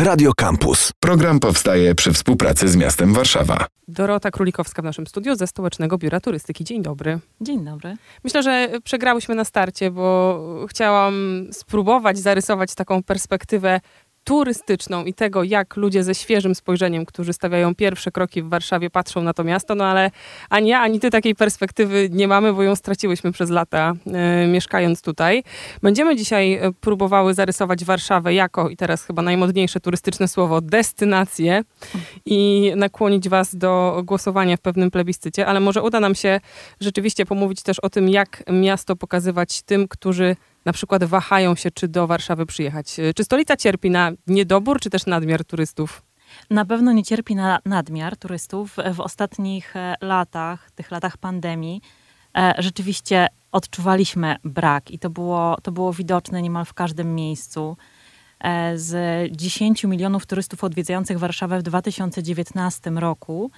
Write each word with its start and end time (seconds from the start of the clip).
Radio 0.00 0.32
Campus. 0.36 0.92
Program 1.00 1.40
powstaje 1.40 1.94
przy 1.94 2.12
współpracy 2.12 2.68
z 2.68 2.76
miastem 2.76 3.12
Warszawa. 3.12 3.66
Dorota 3.88 4.30
Królikowska 4.30 4.82
w 4.82 4.84
naszym 4.84 5.06
studiu 5.06 5.36
ze 5.36 5.46
Stołecznego 5.46 5.98
Biura 5.98 6.20
Turystyki. 6.20 6.64
Dzień 6.64 6.82
dobry. 6.82 7.18
Dzień 7.40 7.64
dobry. 7.64 7.96
Myślę, 8.24 8.42
że 8.42 8.68
przegrałyśmy 8.84 9.34
na 9.34 9.44
starcie, 9.44 9.90
bo 9.90 10.66
chciałam 10.70 11.14
spróbować 11.52 12.18
zarysować 12.18 12.74
taką 12.74 13.02
perspektywę 13.02 13.80
turystyczną 14.24 15.04
i 15.04 15.14
tego, 15.14 15.42
jak 15.42 15.76
ludzie 15.76 16.04
ze 16.04 16.14
świeżym 16.14 16.54
spojrzeniem, 16.54 17.06
którzy 17.06 17.32
stawiają 17.32 17.74
pierwsze 17.74 18.10
kroki 18.10 18.42
w 18.42 18.48
Warszawie, 18.48 18.90
patrzą 18.90 19.22
na 19.22 19.34
to 19.34 19.44
miasto, 19.44 19.74
no 19.74 19.84
ale 19.84 20.10
ani 20.50 20.68
ja, 20.68 20.80
ani 20.80 21.00
ty 21.00 21.10
takiej 21.10 21.34
perspektywy 21.34 22.08
nie 22.12 22.28
mamy, 22.28 22.52
bo 22.52 22.62
ją 22.62 22.76
straciłyśmy 22.76 23.32
przez 23.32 23.50
lata 23.50 23.92
e, 24.06 24.46
mieszkając 24.46 25.02
tutaj. 25.02 25.44
Będziemy 25.82 26.16
dzisiaj 26.16 26.52
e, 26.52 26.72
próbowały 26.80 27.34
zarysować 27.34 27.84
Warszawę 27.84 28.34
jako, 28.34 28.68
i 28.68 28.76
teraz 28.76 29.04
chyba 29.04 29.22
najmodniejsze 29.22 29.80
turystyczne 29.80 30.28
słowo, 30.28 30.60
destynację 30.60 31.62
i 32.26 32.72
nakłonić 32.76 33.28
was 33.28 33.56
do 33.56 34.02
głosowania 34.04 34.56
w 34.56 34.60
pewnym 34.60 34.90
plebiscycie, 34.90 35.46
ale 35.46 35.60
może 35.60 35.82
uda 35.82 36.00
nam 36.00 36.14
się 36.14 36.40
rzeczywiście 36.80 37.26
pomówić 37.26 37.62
też 37.62 37.78
o 37.78 37.90
tym, 37.90 38.08
jak 38.08 38.42
miasto 38.50 38.96
pokazywać 38.96 39.62
tym, 39.62 39.88
którzy 39.88 40.36
na 40.64 40.72
przykład 40.72 41.04
wahają 41.04 41.54
się, 41.54 41.70
czy 41.70 41.88
do 41.88 42.06
Warszawy 42.06 42.46
przyjechać. 42.46 42.96
Czy 43.16 43.24
stolica 43.24 43.56
cierpi 43.56 43.90
na 43.90 44.12
niedobór, 44.26 44.80
czy 44.80 44.90
też 44.90 45.06
nadmiar 45.06 45.44
turystów? 45.44 46.02
Na 46.50 46.64
pewno 46.64 46.92
nie 46.92 47.02
cierpi 47.02 47.34
na 47.34 47.58
nadmiar 47.64 48.16
turystów. 48.16 48.76
W 48.94 49.00
ostatnich 49.00 49.76
e, 49.76 49.94
latach, 50.00 50.70
tych 50.70 50.90
latach 50.90 51.16
pandemii, 51.16 51.80
e, 52.36 52.54
rzeczywiście 52.58 53.28
odczuwaliśmy 53.52 54.36
brak 54.44 54.90
i 54.90 54.98
to 54.98 55.10
było, 55.10 55.56
to 55.62 55.72
było 55.72 55.92
widoczne 55.92 56.42
niemal 56.42 56.64
w 56.64 56.74
każdym 56.74 57.14
miejscu. 57.14 57.76
E, 58.44 58.78
z 58.78 59.32
10 59.36 59.84
milionów 59.84 60.26
turystów 60.26 60.64
odwiedzających 60.64 61.18
Warszawę 61.18 61.58
w 61.58 61.62
2019 61.62 62.90
roku 62.90 63.50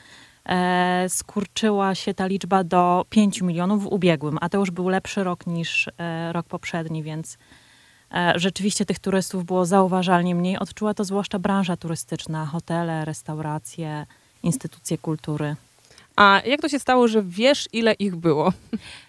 e, 0.44 1.06
skurczyła 1.08 1.94
się 1.94 2.14
ta 2.14 2.26
liczba 2.26 2.64
do 2.64 3.04
5 3.10 3.42
milionów 3.42 3.82
w 3.82 3.86
ubiegłym, 3.86 4.38
a 4.40 4.48
to 4.48 4.58
już 4.58 4.70
był 4.70 4.88
lepszy 4.88 5.24
rok 5.24 5.46
niż 5.46 5.88
e, 5.98 6.32
rok 6.32 6.46
poprzedni, 6.46 7.02
więc 7.02 7.38
rzeczywiście 8.34 8.84
tych 8.84 8.98
turystów 8.98 9.44
było 9.44 9.64
zauważalnie 9.64 10.34
mniej. 10.34 10.58
Odczuła 10.58 10.94
to 10.94 11.04
zwłaszcza 11.04 11.38
branża 11.38 11.76
turystyczna, 11.76 12.46
hotele, 12.46 13.04
restauracje, 13.04 14.06
instytucje 14.42 14.98
kultury. 14.98 15.56
A 16.16 16.42
jak 16.46 16.60
to 16.60 16.68
się 16.68 16.78
stało, 16.78 17.08
że 17.08 17.22
wiesz, 17.22 17.68
ile 17.72 17.92
ich 17.92 18.16
było? 18.16 18.52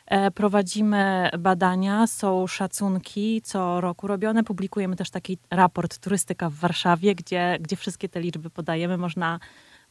E, 0.07 0.31
Prowadzimy 0.31 1.29
badania, 1.39 2.07
są 2.07 2.47
szacunki 2.47 3.41
co 3.41 3.81
roku 3.81 4.07
robione. 4.07 4.43
Publikujemy 4.43 4.95
też 4.95 5.09
taki 5.09 5.37
raport 5.51 5.99
Turystyka 5.99 6.49
w 6.49 6.53
Warszawie, 6.53 7.15
gdzie, 7.15 7.57
gdzie 7.61 7.75
wszystkie 7.75 8.09
te 8.09 8.21
liczby 8.21 8.49
podajemy. 8.49 8.97
Można, 8.97 9.39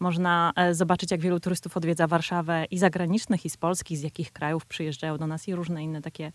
można 0.01 0.53
e, 0.57 0.75
zobaczyć, 0.75 1.11
jak 1.11 1.21
wielu 1.21 1.41
turystów 1.41 1.77
odwiedza 1.77 2.07
Warszawę 2.07 2.65
i 2.71 2.79
zagranicznych, 2.79 3.45
i 3.45 3.51
z 3.51 3.57
Polski, 3.57 3.97
z 3.97 4.03
jakich 4.03 4.33
krajów 4.33 4.67
przyjeżdżają 4.67 5.19
do 5.19 5.27
nas 5.27 5.49
i 5.49 5.55
różne 5.55 5.85
inne 5.85 6.03
takie 6.03 6.33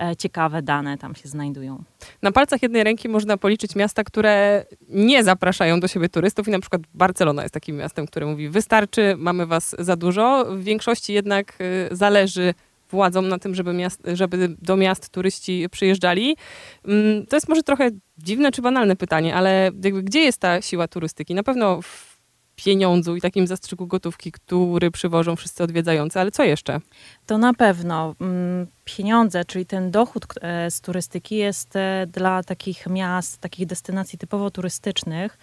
e, 0.00 0.16
ciekawe 0.16 0.62
dane 0.62 0.98
tam 0.98 1.14
się 1.14 1.28
znajdują. 1.28 1.82
Na 2.22 2.32
palcach 2.32 2.62
jednej 2.62 2.84
ręki 2.84 3.08
można 3.08 3.36
policzyć 3.36 3.76
miasta, 3.76 4.04
które 4.04 4.64
nie 4.88 5.24
zapraszają 5.24 5.80
do 5.80 5.88
siebie 5.88 6.08
turystów 6.08 6.48
i 6.48 6.50
na 6.50 6.60
przykład 6.60 6.82
Barcelona 6.94 7.42
jest 7.42 7.54
takim 7.54 7.76
miastem, 7.76 8.06
które 8.06 8.26
mówi 8.26 8.48
wystarczy, 8.48 9.14
mamy 9.18 9.46
was 9.46 9.76
za 9.78 9.96
dużo. 9.96 10.44
W 10.44 10.62
większości 10.62 11.12
jednak 11.12 11.58
y, 11.60 11.96
zależy 11.96 12.54
władzom 12.90 13.28
na 13.28 13.38
tym, 13.38 13.54
żeby, 13.54 13.72
miast, 13.72 14.02
żeby 14.14 14.56
do 14.62 14.76
miast 14.76 15.10
turyści 15.10 15.66
przyjeżdżali. 15.70 16.36
Mm, 16.84 17.26
To 17.26 17.36
jest 17.36 17.48
może 17.48 17.62
trochę 17.62 17.90
dziwne 18.18 18.52
czy 18.52 18.62
banalne 18.62 18.96
pytanie, 18.96 19.34
ale 19.34 19.70
gdzie 20.02 20.20
jest 20.20 20.38
ta 20.40 20.62
siła 20.62 20.88
turystyki? 20.88 21.34
Na 21.34 21.42
pewno 21.42 21.82
w 21.82 22.18
pieniądzu 22.64 23.16
i 23.16 23.20
takim 23.20 23.46
zastrzyku 23.46 23.86
gotówki, 23.86 24.32
który 24.32 24.90
przywożą 24.90 25.36
wszyscy 25.36 25.62
odwiedzający, 25.64 26.20
ale 26.20 26.30
co 26.30 26.44
jeszcze? 26.44 26.80
To 27.26 27.38
na 27.38 27.54
pewno 27.54 28.14
mm, 28.20 28.66
pieniądze, 28.84 29.44
czyli 29.44 29.66
ten 29.66 29.90
dochód 29.90 30.26
e, 30.40 30.70
z 30.70 30.80
turystyki 30.80 31.36
jest 31.36 31.76
e, 31.76 32.06
dla 32.12 32.42
takich 32.42 32.86
miast, 32.86 33.38
takich 33.38 33.66
destynacji 33.66 34.18
typowo 34.18 34.50
turystycznych 34.50 35.38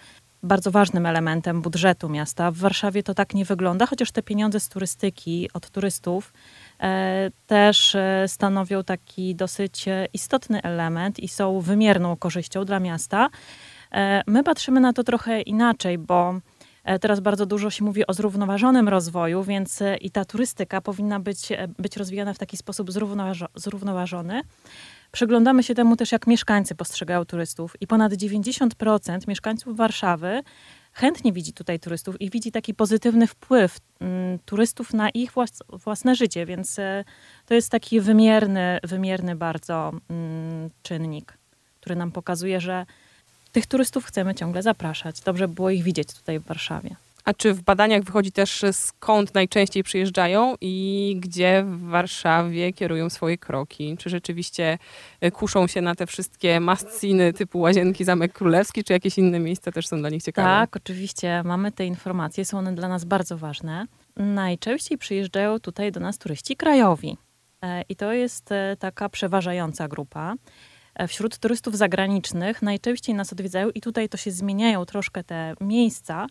bardzo 0.46 0.70
ważnym 0.70 1.06
elementem 1.06 1.62
budżetu 1.62 2.08
miasta. 2.08 2.50
W 2.50 2.56
Warszawie 2.56 3.02
to 3.02 3.14
tak 3.14 3.34
nie 3.34 3.44
wygląda, 3.44 3.86
chociaż 3.86 4.12
te 4.12 4.22
pieniądze 4.22 4.60
z 4.60 4.68
turystyki 4.68 5.50
od 5.54 5.70
turystów 5.70 6.32
e, 6.80 7.30
też 7.46 7.94
e, 7.94 8.24
stanowią 8.28 8.84
taki 8.84 9.34
dosyć 9.34 9.88
e, 9.88 10.06
istotny 10.12 10.62
element 10.62 11.18
i 11.18 11.28
są 11.28 11.60
wymierną 11.60 12.16
korzyścią 12.16 12.64
dla 12.64 12.80
miasta. 12.80 13.28
My 14.26 14.44
patrzymy 14.44 14.80
na 14.80 14.92
to 14.92 15.04
trochę 15.04 15.40
inaczej, 15.40 15.98
bo 15.98 16.34
teraz 17.00 17.20
bardzo 17.20 17.46
dużo 17.46 17.70
się 17.70 17.84
mówi 17.84 18.06
o 18.06 18.12
zrównoważonym 18.12 18.88
rozwoju, 18.88 19.42
więc 19.42 19.82
i 20.00 20.10
ta 20.10 20.24
turystyka 20.24 20.80
powinna 20.80 21.20
być, 21.20 21.48
być 21.78 21.96
rozwijana 21.96 22.34
w 22.34 22.38
taki 22.38 22.56
sposób 22.56 22.90
zrównoważo- 22.90 23.48
zrównoważony. 23.54 24.42
Przyglądamy 25.12 25.62
się 25.62 25.74
temu 25.74 25.96
też, 25.96 26.12
jak 26.12 26.26
mieszkańcy 26.26 26.74
postrzegają 26.74 27.24
turystów 27.24 27.76
i 27.80 27.86
ponad 27.86 28.12
90% 28.12 29.28
mieszkańców 29.28 29.76
Warszawy 29.76 30.42
chętnie 30.92 31.32
widzi 31.32 31.52
tutaj 31.52 31.80
turystów 31.80 32.20
i 32.20 32.30
widzi 32.30 32.52
taki 32.52 32.74
pozytywny 32.74 33.26
wpływ 33.26 33.78
mm, 34.00 34.38
turystów 34.38 34.94
na 34.94 35.10
ich 35.10 35.32
włas- 35.32 35.78
własne 35.78 36.14
życie, 36.14 36.46
więc 36.46 36.78
e, 36.78 37.04
to 37.46 37.54
jest 37.54 37.70
taki 37.70 38.00
wymierny, 38.00 38.78
wymierny 38.84 39.36
bardzo 39.36 39.92
mm, 40.10 40.70
czynnik, 40.82 41.38
który 41.80 41.96
nam 41.96 42.12
pokazuje, 42.12 42.60
że 42.60 42.86
tych 43.52 43.66
turystów 43.66 44.04
chcemy 44.04 44.34
ciągle 44.34 44.62
zapraszać. 44.62 45.20
Dobrze 45.20 45.48
by 45.48 45.54
było 45.54 45.70
ich 45.70 45.82
widzieć 45.82 46.14
tutaj 46.14 46.38
w 46.40 46.44
Warszawie. 46.44 46.96
A 47.26 47.34
czy 47.34 47.54
w 47.54 47.62
badaniach 47.62 48.02
wychodzi 48.02 48.32
też 48.32 48.64
skąd 48.72 49.34
najczęściej 49.34 49.82
przyjeżdżają 49.82 50.54
i 50.60 51.16
gdzie 51.20 51.64
w 51.66 51.80
Warszawie 51.80 52.72
kierują 52.72 53.10
swoje 53.10 53.38
kroki? 53.38 53.96
Czy 53.98 54.10
rzeczywiście 54.10 54.78
e, 55.20 55.30
kuszą 55.30 55.66
się 55.66 55.80
na 55.80 55.94
te 55.94 56.06
wszystkie 56.06 56.60
must-seeny 56.60 57.32
typu 57.32 57.60
Łazienki, 57.60 58.04
Zamek 58.04 58.32
Królewski, 58.32 58.84
czy 58.84 58.92
jakieś 58.92 59.18
inne 59.18 59.38
miejsca 59.38 59.72
też 59.72 59.86
są 59.86 59.98
dla 59.98 60.08
nich 60.08 60.22
ciekawe? 60.22 60.48
Tak, 60.48 60.76
oczywiście 60.76 61.42
mamy 61.44 61.72
te 61.72 61.86
informacje, 61.86 62.44
są 62.44 62.58
one 62.58 62.74
dla 62.74 62.88
nas 62.88 63.04
bardzo 63.04 63.38
ważne. 63.38 63.86
Najczęściej 64.16 64.98
przyjeżdżają 64.98 65.60
tutaj 65.60 65.92
do 65.92 66.00
nas 66.00 66.18
turyści 66.18 66.56
krajowi. 66.56 67.16
E, 67.62 67.82
I 67.88 67.96
to 67.96 68.12
jest 68.12 68.52
e, 68.52 68.76
taka 68.78 69.08
przeważająca 69.08 69.88
grupa. 69.88 70.34
Wśród 71.08 71.38
turystów 71.38 71.76
zagranicznych 71.76 72.62
najczęściej 72.62 73.14
nas 73.14 73.32
odwiedzają 73.32 73.70
i 73.70 73.80
tutaj 73.80 74.08
to 74.08 74.16
się 74.16 74.30
zmieniają 74.30 74.84
troszkę 74.84 75.24
te 75.24 75.54
miejsca, 75.60 76.26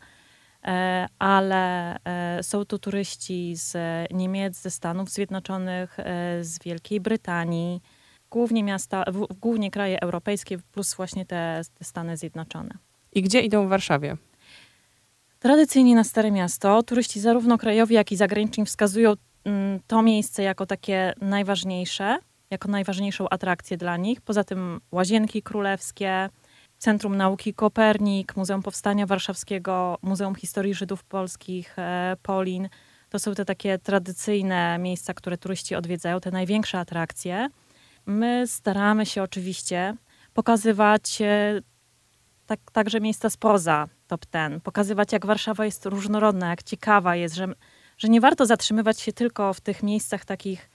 ale 1.19 1.95
e, 2.05 2.43
są 2.43 2.65
to 2.65 2.79
turyści 2.79 3.55
z 3.55 3.77
Niemiec, 4.13 4.61
ze 4.61 4.71
Stanów 4.71 5.09
Zjednoczonych, 5.09 5.99
e, 5.99 6.03
z 6.43 6.59
Wielkiej 6.63 7.01
Brytanii, 7.01 7.81
głównie 8.29 8.63
miasta, 8.63 9.05
głównie 9.41 9.71
kraje 9.71 10.01
europejskie 10.01 10.57
plus 10.57 10.95
właśnie 10.95 11.25
te, 11.25 11.61
te 11.73 11.85
Stany 11.85 12.17
Zjednoczone. 12.17 12.69
I 13.13 13.21
gdzie 13.21 13.41
idą 13.41 13.65
w 13.65 13.69
Warszawie? 13.69 14.17
Tradycyjnie 15.39 15.95
na 15.95 16.03
Stare 16.03 16.31
Miasto 16.31 16.83
turyści 16.83 17.19
zarówno 17.19 17.57
krajowi, 17.57 17.95
jak 17.95 18.11
i 18.11 18.15
zagraniczni 18.15 18.65
wskazują 18.65 19.13
mm, 19.43 19.79
to 19.87 20.01
miejsce 20.01 20.43
jako 20.43 20.65
takie 20.65 21.13
najważniejsze, 21.21 22.17
jako 22.49 22.71
najważniejszą 22.71 23.29
atrakcję 23.29 23.77
dla 23.77 23.97
nich. 23.97 24.21
Poza 24.21 24.43
tym 24.43 24.81
Łazienki 24.91 25.41
Królewskie, 25.41 26.29
Centrum 26.85 27.17
Nauki 27.17 27.53
Kopernik, 27.53 28.35
Muzeum 28.35 28.61
Powstania 28.61 29.05
Warszawskiego, 29.05 29.97
Muzeum 30.01 30.35
Historii 30.35 30.73
Żydów 30.73 31.03
Polskich, 31.03 31.79
e, 31.79 32.17
Polin. 32.21 32.69
To 33.09 33.19
są 33.19 33.33
te 33.33 33.45
takie 33.45 33.79
tradycyjne 33.79 34.77
miejsca, 34.79 35.13
które 35.13 35.37
turyści 35.37 35.75
odwiedzają, 35.75 36.19
te 36.19 36.31
największe 36.31 36.79
atrakcje. 36.79 37.49
My 38.05 38.47
staramy 38.47 39.05
się 39.05 39.23
oczywiście 39.23 39.95
pokazywać 40.33 41.21
e, 41.21 41.61
tak, 42.45 42.59
także 42.71 43.01
miejsca 43.01 43.29
spoza 43.29 43.87
top 44.07 44.25
ten, 44.25 44.61
pokazywać 44.61 45.13
jak 45.13 45.25
Warszawa 45.25 45.65
jest 45.65 45.85
różnorodna, 45.85 46.49
jak 46.49 46.63
ciekawa 46.63 47.15
jest, 47.15 47.35
że, 47.35 47.47
że 47.97 48.09
nie 48.09 48.21
warto 48.21 48.45
zatrzymywać 48.45 48.99
się 48.99 49.13
tylko 49.13 49.53
w 49.53 49.61
tych 49.61 49.83
miejscach 49.83 50.25
takich 50.25 50.69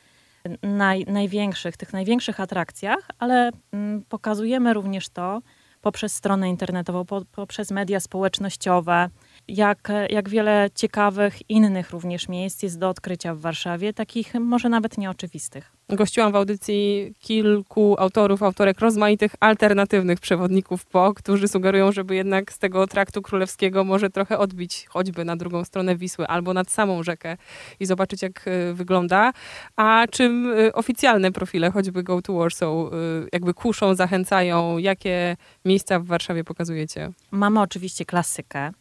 naj, 0.63 1.05
największych, 1.05 1.77
tych 1.77 1.93
największych 1.93 2.41
atrakcjach, 2.41 3.09
ale 3.19 3.51
mm, 3.73 4.05
pokazujemy 4.09 4.75
również 4.75 5.09
to 5.09 5.43
poprzez 5.81 6.15
stronę 6.15 6.49
internetową, 6.49 7.05
po, 7.05 7.23
poprzez 7.33 7.71
media 7.71 8.01
społecznościowe 8.01 9.11
jak, 9.51 9.93
jak 10.11 10.29
wiele 10.29 10.69
ciekawych 10.75 11.51
innych 11.51 11.91
również 11.91 12.29
miejsc 12.29 12.63
jest 12.63 12.79
do 12.79 12.89
odkrycia 12.89 13.35
w 13.35 13.41
Warszawie, 13.41 13.93
takich 13.93 14.35
może 14.35 14.69
nawet 14.69 14.99
nieoczywistych. 14.99 15.73
Gościłam 15.89 16.33
w 16.33 16.37
audycji 16.37 17.13
kilku 17.21 17.97
autorów, 17.99 18.43
autorek 18.43 18.81
rozmaitych 18.81 19.35
alternatywnych 19.41 20.21
przewodników 20.21 20.87
po, 20.87 21.15
którzy 21.15 21.49
sugerują, 21.49 21.93
żeby 21.93 22.15
jednak 22.15 22.53
z 22.53 22.59
tego 22.59 22.87
traktu 22.87 23.23
królewskiego 23.23 23.85
może 23.85 24.11
trochę 24.11 24.39
odbić 24.39 24.87
choćby 24.89 25.25
na 25.25 25.37
drugą 25.37 25.65
stronę 25.65 25.97
Wisły 25.97 26.27
albo 26.27 26.55
nad 26.55 26.71
samą 26.71 27.03
rzekę 27.03 27.37
i 27.81 27.87
zobaczyć, 27.87 28.23
jak 28.23 28.49
y, 28.49 28.75
wygląda. 28.75 29.33
A 29.77 30.05
czym 30.11 30.53
y, 30.53 30.73
oficjalne 30.73 31.33
profile, 31.33 31.71
choćby 31.71 32.03
Go 32.03 32.23
to 32.23 32.33
Warsaw, 32.33 32.71
y, 32.71 33.29
jakby 33.33 33.55
kuszą, 33.55 33.95
zachęcają? 33.95 34.79
Jakie 34.79 35.37
miejsca 35.65 36.01
w 36.01 36.05
Warszawie 36.05 36.45
pokazujecie? 36.45 37.11
Mamy 37.31 37.61
oczywiście 37.61 38.05
klasykę. 38.05 38.73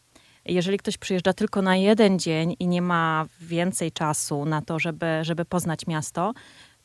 Jeżeli 0.45 0.77
ktoś 0.77 0.97
przyjeżdża 0.97 1.33
tylko 1.33 1.62
na 1.62 1.75
jeden 1.75 2.19
dzień 2.19 2.56
i 2.59 2.68
nie 2.68 2.81
ma 2.81 3.25
więcej 3.41 3.91
czasu 3.91 4.45
na 4.45 4.62
to, 4.62 4.80
żeby, 4.80 5.06
żeby 5.21 5.45
poznać 5.45 5.88
miasto, 5.88 6.33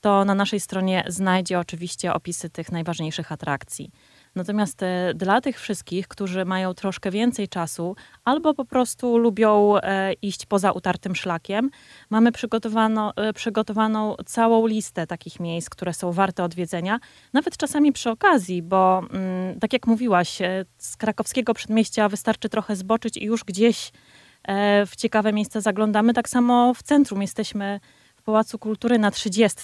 to 0.00 0.24
na 0.24 0.34
naszej 0.34 0.60
stronie 0.60 1.04
znajdzie 1.08 1.58
oczywiście 1.58 2.14
opisy 2.14 2.50
tych 2.50 2.72
najważniejszych 2.72 3.32
atrakcji. 3.32 3.90
Natomiast 4.34 4.82
e, 4.82 5.12
dla 5.14 5.40
tych 5.40 5.60
wszystkich, 5.60 6.08
którzy 6.08 6.44
mają 6.44 6.75
troszkę 6.75 7.10
więcej 7.10 7.48
czasu 7.48 7.96
albo 8.25 8.54
po 8.54 8.64
prostu 8.64 9.19
lubią 9.19 9.76
e, 9.76 10.12
iść 10.12 10.46
poza 10.46 10.72
utartym 10.72 11.16
szlakiem, 11.16 11.70
mamy 12.10 12.32
przygotowano, 12.32 13.12
e, 13.16 13.32
przygotowaną 13.32 14.14
całą 14.26 14.66
listę 14.66 15.06
takich 15.06 15.40
miejsc, 15.40 15.70
które 15.70 15.94
są 15.94 16.12
warte 16.12 16.44
odwiedzenia, 16.44 17.00
nawet 17.32 17.56
czasami 17.56 17.92
przy 17.92 18.10
okazji, 18.10 18.62
bo 18.62 18.98
mm, 18.98 19.60
tak 19.60 19.72
jak 19.72 19.86
mówiłaś, 19.86 20.38
z 20.78 20.96
krakowskiego 20.96 21.54
przedmieścia 21.54 22.08
wystarczy 22.08 22.48
trochę 22.48 22.76
zboczyć 22.76 23.16
i 23.16 23.25
już 23.25 23.44
gdzieś 23.44 23.92
w 24.86 24.96
ciekawe 24.96 25.32
miejsca 25.32 25.60
zaglądamy. 25.60 26.14
Tak 26.14 26.28
samo 26.28 26.75
w 26.75 26.82
centrum 26.82 27.22
jesteśmy 27.22 27.81
Pałacu 28.24 28.58
Kultury 28.58 28.98
na 28.98 29.10
30. 29.10 29.58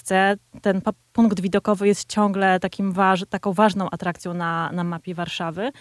Ten 0.61 0.81
punkt 1.13 1.41
widokowy 1.41 1.87
jest 1.87 2.09
ciągle 2.09 2.59
takim 2.59 2.91
waż, 2.91 3.23
taką 3.29 3.53
ważną 3.53 3.89
atrakcją 3.89 4.33
na, 4.33 4.71
na 4.71 4.83
mapie 4.83 5.15
Warszawy. 5.15 5.71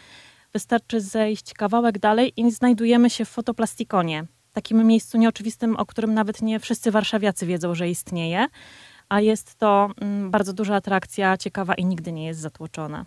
Wystarczy 0.52 1.00
zejść 1.00 1.54
kawałek 1.54 1.98
dalej 1.98 2.32
i 2.36 2.50
znajdujemy 2.50 3.10
się 3.10 3.24
w 3.24 3.28
fotoplastikоnie. 3.28 4.24
Takim 4.52 4.86
miejscu 4.86 5.18
nieoczywistym, 5.18 5.76
o 5.76 5.86
którym 5.86 6.14
nawet 6.14 6.42
nie 6.42 6.60
wszyscy 6.60 6.90
warszawiacy 6.90 7.46
wiedzą, 7.46 7.74
że 7.74 7.88
istnieje. 7.88 8.46
A 9.08 9.20
jest 9.20 9.54
to 9.54 9.90
mm, 10.00 10.30
bardzo 10.30 10.52
duża 10.52 10.74
atrakcja, 10.74 11.36
ciekawa 11.36 11.74
i 11.74 11.84
nigdy 11.84 12.12
nie 12.12 12.26
jest 12.26 12.40
zatłoczona. 12.40 13.04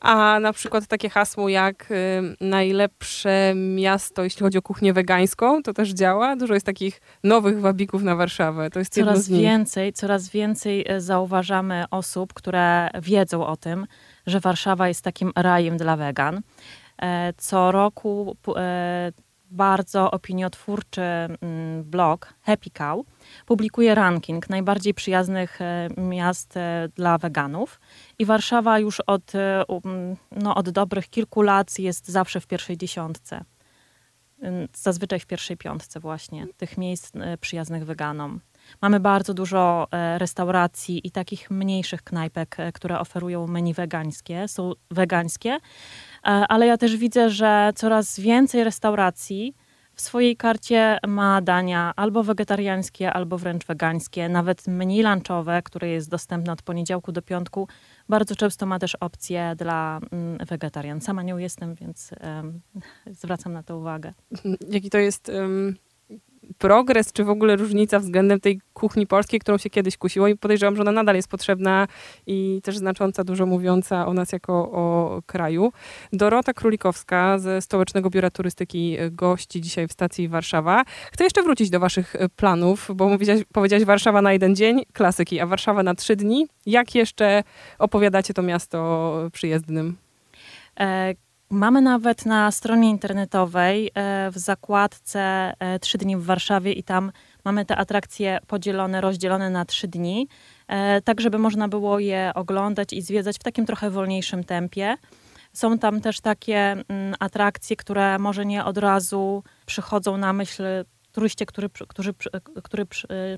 A 0.00 0.40
na 0.40 0.52
przykład 0.52 0.86
takie 0.86 1.08
hasło 1.08 1.48
jak 1.48 1.90
y, 1.90 1.94
najlepsze 2.40 3.52
miasto, 3.56 4.24
jeśli 4.24 4.42
chodzi 4.42 4.58
o 4.58 4.62
kuchnię 4.62 4.92
wegańską, 4.92 5.62
to 5.62 5.72
też 5.72 5.90
działa. 5.90 6.36
Dużo 6.36 6.54
jest 6.54 6.66
takich 6.66 7.00
nowych 7.24 7.60
wabików 7.60 8.02
na 8.02 8.16
Warszawę. 8.16 8.70
To 8.70 8.78
jest 8.78 8.94
coraz 8.94 9.28
więcej, 9.28 9.92
coraz 9.92 10.28
więcej 10.28 10.84
e, 10.88 11.00
zauważamy 11.00 11.84
osób, 11.90 12.34
które 12.34 12.88
wiedzą 13.02 13.46
o 13.46 13.56
tym, 13.56 13.86
że 14.26 14.40
Warszawa 14.40 14.88
jest 14.88 15.04
takim 15.04 15.32
rajem 15.36 15.76
dla 15.76 15.96
wegan. 15.96 16.40
E, 17.02 17.32
co 17.36 17.72
roku 17.72 18.36
e, 18.56 19.12
bardzo 19.50 20.10
opiniotwórczy 20.10 21.02
mm, 21.02 21.84
blog 21.84 22.34
Happy 22.42 22.70
Cow 22.70 23.06
publikuje 23.46 23.94
ranking 23.94 24.50
najbardziej 24.50 24.94
przyjaznych 24.94 25.60
e, 25.60 25.88
miast 25.96 26.56
e, 26.56 26.88
dla 26.94 27.18
weganów. 27.18 27.80
I 28.18 28.24
Warszawa 28.24 28.78
już 28.78 29.00
od, 29.00 29.34
e, 29.34 29.64
no, 30.32 30.54
od 30.54 30.70
dobrych 30.70 31.08
kilku 31.08 31.42
lat 31.42 31.78
jest 31.78 32.08
zawsze 32.08 32.40
w 32.40 32.46
pierwszej 32.46 32.76
dziesiątce. 32.76 33.44
Zazwyczaj 34.74 35.20
w 35.20 35.26
pierwszej 35.26 35.56
piątce 35.56 36.00
właśnie 36.00 36.46
tych 36.56 36.78
miejsc 36.78 37.12
przyjaznych 37.40 37.84
weganom. 37.84 38.40
Mamy 38.82 39.00
bardzo 39.00 39.34
dużo 39.34 39.88
restauracji 40.18 41.06
i 41.06 41.10
takich 41.10 41.50
mniejszych 41.50 42.02
knajpek, 42.02 42.56
które 42.74 43.00
oferują 43.00 43.46
menu 43.46 43.74
wegańskie, 43.74 44.48
są 44.48 44.72
wegańskie, 44.90 45.58
ale 46.26 46.66
ja 46.66 46.76
też 46.76 46.96
widzę, 46.96 47.30
że 47.30 47.72
coraz 47.74 48.20
więcej 48.20 48.64
restauracji 48.64 49.54
w 49.96 50.00
swojej 50.00 50.36
karcie 50.36 50.98
ma 51.06 51.42
dania 51.42 51.92
albo 51.96 52.22
wegetariańskie, 52.22 53.12
albo 53.12 53.38
wręcz 53.38 53.66
wegańskie. 53.66 54.28
Nawet 54.28 54.66
menu 54.66 55.02
lunchowe, 55.02 55.62
które 55.62 55.88
jest 55.88 56.10
dostępne 56.10 56.52
od 56.52 56.62
poniedziałku 56.62 57.12
do 57.12 57.22
piątku, 57.22 57.68
bardzo 58.08 58.36
często 58.36 58.66
ma 58.66 58.78
też 58.78 58.94
opcję 58.94 59.54
dla 59.58 60.00
mm, 60.12 60.38
wegetarian. 60.46 61.00
Sama 61.00 61.22
nią 61.22 61.38
jestem, 61.38 61.74
więc 61.74 62.10
um, 62.22 62.60
zwracam 63.20 63.52
na 63.52 63.62
to 63.62 63.78
uwagę. 63.78 64.12
Jaki 64.70 64.90
to 64.90 64.98
jest 64.98 65.28
um, 65.28 65.76
progres, 66.58 67.12
czy 67.12 67.24
w 67.24 67.30
ogóle 67.30 67.56
różnica 67.56 67.98
względem 68.00 68.40
tej 68.40 68.60
kuchni 68.74 69.06
polskiej, 69.06 69.40
którą 69.40 69.58
się 69.58 69.70
kiedyś 69.70 69.96
kusiło 69.96 70.28
i 70.28 70.36
podejrzewam, 70.36 70.76
że 70.76 70.82
ona 70.82 70.92
nadal 70.92 71.16
jest 71.16 71.28
potrzebna 71.28 71.88
i 72.26 72.60
też 72.64 72.78
znacząca, 72.78 73.24
dużo 73.24 73.46
mówiąca 73.46 74.06
o 74.06 74.14
nas 74.14 74.32
jako 74.32 74.52
o 74.54 75.20
kraju. 75.26 75.72
Dorota 76.12 76.52
Królikowska 76.52 77.38
ze 77.38 77.62
Stołecznego 77.62 78.10
Biura 78.10 78.30
Turystyki 78.30 78.96
gości 79.10 79.60
dzisiaj 79.60 79.88
w 79.88 79.92
stacji 79.92 80.28
Warszawa. 80.28 80.84
Chcę 81.12 81.24
jeszcze 81.24 81.42
wrócić 81.42 81.70
do 81.70 81.80
waszych 81.80 82.16
planów, 82.36 82.90
bo 82.94 83.08
mówiłaś, 83.08 83.40
powiedziałaś 83.52 83.84
Warszawa 83.84 84.22
na 84.22 84.32
jeden 84.32 84.56
dzień, 84.56 84.82
klasyki, 84.92 85.40
a 85.40 85.46
Warszawa 85.46 85.82
na 85.82 85.94
trzy 85.94 86.16
dni. 86.16 86.46
Jak 86.66 86.94
jeszcze 86.94 87.42
opowiadacie 87.78 88.34
to 88.34 88.42
miasto 88.42 89.12
przyjezdnym? 89.32 89.96
Mamy 91.50 91.80
nawet 91.80 92.26
na 92.26 92.50
stronie 92.50 92.90
internetowej 92.90 93.90
e, 93.94 94.30
w 94.30 94.38
zakładce 94.38 95.20
e, 95.58 95.78
trzy 95.78 95.98
dni 95.98 96.16
w 96.16 96.24
Warszawie 96.24 96.72
i 96.72 96.82
tam 96.82 97.12
mamy 97.44 97.64
te 97.64 97.76
atrakcje 97.76 98.38
podzielone, 98.46 99.00
rozdzielone 99.00 99.50
na 99.50 99.64
trzy 99.64 99.88
dni, 99.88 100.28
e, 100.68 101.02
tak 101.02 101.20
żeby 101.20 101.38
można 101.38 101.68
było 101.68 101.98
je 101.98 102.32
oglądać 102.34 102.92
i 102.92 103.02
zwiedzać 103.02 103.36
w 103.36 103.42
takim 103.42 103.66
trochę 103.66 103.90
wolniejszym 103.90 104.44
tempie. 104.44 104.96
Są 105.52 105.78
tam 105.78 106.00
też 106.00 106.20
takie 106.20 106.58
mm, 106.58 107.14
atrakcje, 107.18 107.76
które 107.76 108.18
może 108.18 108.46
nie 108.46 108.64
od 108.64 108.78
razu 108.78 109.42
przychodzą 109.66 110.16
na 110.16 110.32
myśl 110.32 110.62
turyście, 111.12 111.46
który, 111.46 111.68
który, 111.88 112.14
który 112.62 112.86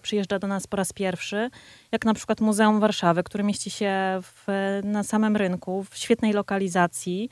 przyjeżdża 0.03 0.39
do 0.39 0.47
nas 0.47 0.67
po 0.67 0.77
raz 0.77 0.93
pierwszy, 0.93 1.51
jak 1.93 2.05
na 2.05 2.15
przykład 2.15 2.41
Muzeum 2.41 2.81
Warszawy, 2.81 3.23
które 3.23 3.45
mieści 3.45 3.71
się 3.71 3.93
w, 4.23 4.47
na 4.85 5.03
samym 5.03 5.37
rynku, 5.37 5.85
w 5.91 5.97
świetnej 5.97 6.33
lokalizacji 6.33 7.29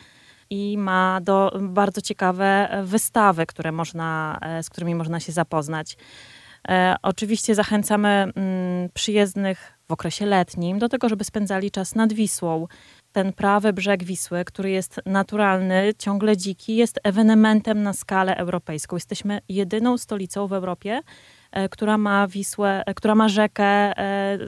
i 0.51 0.79
ma 0.79 1.21
do, 1.23 1.59
bardzo 1.61 2.01
ciekawe 2.01 2.69
wystawy, 2.85 3.47
które 3.47 3.73
można, 3.73 4.39
e, 4.43 4.63
z 4.63 4.71
którymi 4.71 4.95
można 4.95 5.21
się 5.21 5.33
zapoznać. 5.33 5.97
E, 6.69 6.97
oczywiście 7.03 7.55
zachęcamy 7.55 8.09
mm, 8.09 8.89
przyjezdnych 8.95 9.73
w 9.89 9.93
okresie 9.93 10.27
letnim 10.27 10.79
do 10.79 10.89
tego, 10.89 11.09
żeby 11.09 11.25
spędzali 11.25 11.71
czas 11.71 11.95
nad 11.95 12.13
Wisłą. 12.13 12.67
Ten 13.13 13.33
prawy 13.33 13.73
brzeg 13.73 14.05
Wisły, 14.05 14.45
który 14.45 14.71
jest 14.71 15.01
naturalny, 15.07 15.93
ciągle 15.99 16.37
dziki, 16.37 16.77
jest 16.77 17.01
ewenementem 17.05 17.83
na 17.83 17.93
skalę 17.93 18.37
europejską. 18.37 18.97
Jesteśmy 18.97 19.41
jedyną 19.49 19.99
stolicą 19.99 20.47
w 20.47 20.53
Europie, 20.53 21.01
e, 21.53 21.69
która 21.69 21.99
ma 21.99 22.29
Wisłę, 22.29 22.83
która 22.97 23.15
ma 23.15 23.29
rzekę 23.29 23.93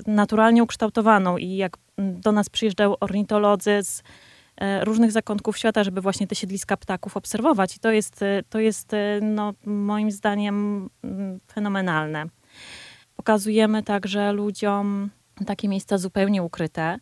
naturalnie 0.07 0.63
ukształtowaną 0.63 1.37
i 1.37 1.57
jak 1.57 1.77
do 1.99 2.33
nas 2.33 2.49
przyjeżdżają 2.49 2.99
ornitolodzy 2.99 3.83
z 3.83 4.03
E, 4.03 4.03
różnych 4.83 5.13
zakątków 5.13 5.59
świata, 5.59 5.85
żeby 5.85 6.01
właśnie 6.01 6.27
te 6.27 6.35
siedliska 6.35 6.77
ptaków 6.77 7.17
obserwować. 7.17 7.77
I 7.77 7.81
to 7.81 7.91
jest, 7.91 8.23
e, 8.23 8.43
to 8.49 8.59
jest 8.59 8.95
e, 8.95 9.21
no, 9.23 9.55
moim 9.65 10.11
zdaniem 10.11 10.91
fenomenalne. 11.53 12.27
Pokazujemy 13.17 13.83
także 13.83 14.33
ludziom 14.33 15.11
takie 15.47 15.69
miejsca 15.69 15.99
zupełnie 15.99 16.43
ukryte. 16.43 16.99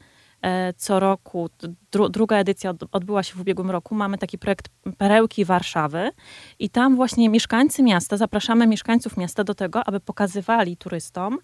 Co 0.77 1.01
roku, 1.01 1.49
dru, 1.93 2.09
druga 2.09 2.37
edycja 2.37 2.75
odbyła 2.93 3.23
się 3.23 3.35
w 3.35 3.41
ubiegłym 3.41 3.71
roku, 3.71 3.95
mamy 3.95 4.19
taki 4.19 4.39
projekt 4.39 4.69
Perełki 4.99 5.45
Warszawy 5.45 6.11
i 6.59 6.71
tam 6.71 6.97
właśnie 6.97 7.29
mieszkańcy 7.29 7.83
miasta, 7.83 8.17
zapraszamy 8.17 8.67
mieszkańców 8.67 9.17
miasta 9.17 9.45
do 9.45 9.55
tego, 9.55 9.89
aby 9.89 10.01
pokazywali 10.01 10.77
turystom, 10.77 11.39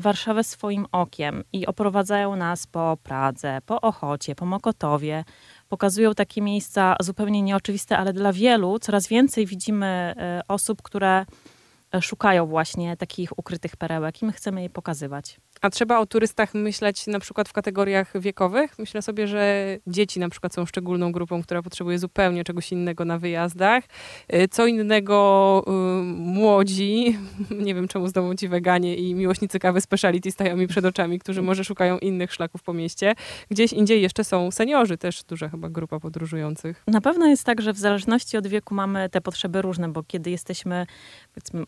Warszawę 0.00 0.44
swoim 0.44 0.86
okiem 0.92 1.44
i 1.52 1.66
oprowadzają 1.66 2.36
nas 2.36 2.66
po 2.66 2.98
Pradze, 3.02 3.58
po 3.66 3.80
Ochocie, 3.80 4.34
po 4.34 4.46
Mokotowie. 4.46 5.24
Pokazują 5.68 6.14
takie 6.14 6.42
miejsca 6.42 6.96
zupełnie 7.00 7.42
nieoczywiste, 7.42 7.98
ale 7.98 8.12
dla 8.12 8.32
wielu 8.32 8.78
coraz 8.78 9.08
więcej 9.08 9.46
widzimy 9.46 9.86
e, 9.86 10.40
osób, 10.48 10.82
które 10.82 11.26
e, 11.94 12.02
szukają 12.02 12.46
właśnie 12.46 12.96
takich 12.96 13.38
ukrytych 13.38 13.76
perełek 13.76 14.22
i 14.22 14.26
my 14.26 14.32
chcemy 14.32 14.62
je 14.62 14.70
pokazywać. 14.70 15.40
A 15.64 15.70
trzeba 15.70 15.98
o 15.98 16.06
turystach 16.06 16.54
myśleć 16.54 17.06
na 17.06 17.20
przykład 17.20 17.48
w 17.48 17.52
kategoriach 17.52 18.20
wiekowych? 18.20 18.78
Myślę 18.78 19.02
sobie, 19.02 19.26
że 19.26 19.76
dzieci 19.86 20.20
na 20.20 20.28
przykład 20.28 20.54
są 20.54 20.66
szczególną 20.66 21.12
grupą, 21.12 21.42
która 21.42 21.62
potrzebuje 21.62 21.98
zupełnie 21.98 22.44
czegoś 22.44 22.72
innego 22.72 23.04
na 23.04 23.18
wyjazdach. 23.18 23.84
Y, 24.34 24.48
co 24.48 24.66
innego 24.66 25.64
y, 25.66 25.70
młodzi, 26.04 27.18
nie 27.66 27.74
wiem 27.74 27.88
czemu 27.88 28.08
znowu 28.08 28.34
ci 28.34 28.48
weganie 28.48 28.96
i 28.96 29.14
miłośnicy 29.14 29.58
kawy 29.58 29.80
speciality 29.80 30.30
stają 30.30 30.56
mi 30.56 30.66
przed 30.66 30.84
oczami, 30.84 31.18
którzy 31.18 31.42
może 31.42 31.64
szukają 31.64 31.98
innych 31.98 32.32
szlaków 32.32 32.62
po 32.62 32.72
mieście. 32.72 33.14
Gdzieś 33.50 33.72
indziej 33.72 34.02
jeszcze 34.02 34.24
są 34.24 34.50
seniorzy, 34.50 34.98
też 34.98 35.22
duża 35.22 35.48
chyba 35.48 35.68
grupa 35.68 36.00
podróżujących. 36.00 36.82
Na 36.86 37.00
pewno 37.00 37.26
jest 37.26 37.44
tak, 37.44 37.62
że 37.62 37.72
w 37.72 37.78
zależności 37.78 38.36
od 38.36 38.46
wieku 38.46 38.74
mamy 38.74 39.08
te 39.10 39.20
potrzeby 39.20 39.62
różne, 39.62 39.88
bo 39.88 40.02
kiedy 40.02 40.30
jesteśmy 40.30 40.86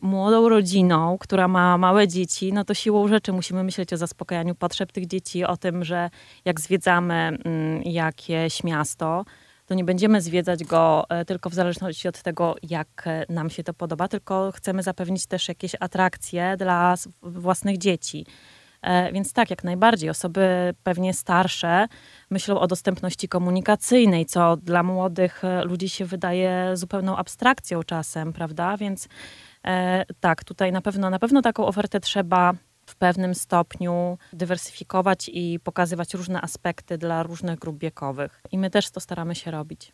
młodą 0.02 0.48
rodziną, 0.48 1.16
która 1.20 1.48
ma 1.48 1.78
małe 1.78 2.08
dzieci, 2.08 2.52
no 2.52 2.64
to 2.64 2.74
siłą 2.74 3.08
rzeczy 3.08 3.32
musimy 3.32 3.64
myśleć 3.64 3.85
o 3.92 3.96
zaspokajaniu 3.96 4.54
potrzeb 4.54 4.92
tych 4.92 5.06
dzieci, 5.06 5.44
o 5.44 5.56
tym, 5.56 5.84
że 5.84 6.10
jak 6.44 6.60
zwiedzamy 6.60 7.14
mm, 7.14 7.82
jakieś 7.82 8.64
miasto, 8.64 9.24
to 9.66 9.74
nie 9.74 9.84
będziemy 9.84 10.20
zwiedzać 10.20 10.64
go 10.64 11.06
e, 11.08 11.24
tylko 11.24 11.50
w 11.50 11.54
zależności 11.54 12.08
od 12.08 12.22
tego, 12.22 12.56
jak 12.62 12.88
e, 13.06 13.24
nam 13.28 13.50
się 13.50 13.64
to 13.64 13.74
podoba, 13.74 14.08
tylko 14.08 14.52
chcemy 14.52 14.82
zapewnić 14.82 15.26
też 15.26 15.48
jakieś 15.48 15.72
atrakcje 15.80 16.56
dla 16.56 16.94
własnych 17.22 17.78
dzieci. 17.78 18.26
E, 18.82 19.12
więc 19.12 19.32
tak, 19.32 19.50
jak 19.50 19.64
najbardziej. 19.64 20.10
Osoby 20.10 20.74
pewnie 20.82 21.14
starsze 21.14 21.86
myślą 22.30 22.60
o 22.60 22.66
dostępności 22.66 23.28
komunikacyjnej, 23.28 24.26
co 24.26 24.56
dla 24.56 24.82
młodych 24.82 25.42
ludzi 25.64 25.88
się 25.88 26.04
wydaje 26.04 26.70
zupełną 26.74 27.16
abstrakcją 27.16 27.82
czasem, 27.82 28.32
prawda? 28.32 28.76
Więc 28.76 29.08
tak, 30.20 30.44
tutaj 30.44 30.72
na 30.72 30.80
pewno, 30.80 31.10
na 31.10 31.18
pewno 31.18 31.42
taką 31.42 31.66
ofertę 31.66 32.00
trzeba 32.00 32.52
w 32.86 32.96
pewnym 32.96 33.34
stopniu 33.34 34.18
dywersyfikować 34.32 35.30
i 35.32 35.60
pokazywać 35.64 36.14
różne 36.14 36.40
aspekty 36.40 36.98
dla 36.98 37.22
różnych 37.22 37.58
grup 37.58 37.78
wiekowych. 37.78 38.42
I 38.52 38.58
my 38.58 38.70
też 38.70 38.90
to 38.90 39.00
staramy 39.00 39.34
się 39.34 39.50
robić. 39.50 39.92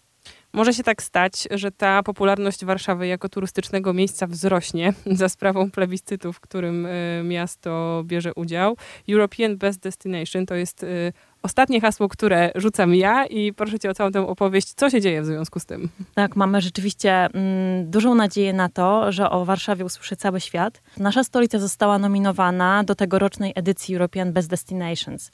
Może 0.53 0.75
się 0.75 0.83
tak 0.83 1.03
stać, 1.03 1.49
że 1.51 1.71
ta 1.71 2.03
popularność 2.03 2.65
Warszawy 2.65 3.07
jako 3.07 3.29
turystycznego 3.29 3.93
miejsca 3.93 4.27
wzrośnie 4.27 4.93
za 5.21 5.29
sprawą 5.29 5.71
plebiscytu, 5.71 6.33
w 6.33 6.41
którym 6.41 6.87
y, 6.87 7.23
miasto 7.25 8.03
bierze 8.07 8.35
udział. 8.35 8.77
European 9.09 9.57
Best 9.57 9.81
Destination 9.81 10.47
to 10.47 10.55
jest 10.55 10.83
y, 10.83 11.13
ostatnie 11.43 11.81
hasło, 11.81 12.09
które 12.09 12.53
rzucam 12.55 12.95
ja 12.95 13.27
i 13.27 13.53
proszę 13.53 13.79
cię 13.79 13.91
o 13.91 13.95
całą 13.95 14.13
tę 14.13 14.29
opowieść, 14.29 14.75
co 14.75 14.91
się 14.91 15.01
dzieje 15.01 15.23
w 15.23 15.27
związku 15.27 15.61
z 15.61 15.67
tym. 15.67 15.89
Tak, 16.15 16.37
mamy 16.37 16.61
rzeczywiście 16.61 17.13
mm, 17.13 17.91
dużą 17.91 18.15
nadzieję 18.15 18.53
na 18.53 18.69
to, 18.69 19.13
że 19.13 19.31
o 19.31 19.45
Warszawie 19.45 19.85
usłyszy 19.85 20.17
cały 20.17 20.41
świat. 20.41 20.83
Nasza 20.97 21.25
stolica 21.25 21.59
została 21.59 21.99
nominowana 21.99 22.85
do 22.85 22.95
tegorocznej 22.95 23.53
edycji 23.55 23.95
European 23.95 24.33
Best 24.33 24.49
Destinations. 24.49 25.31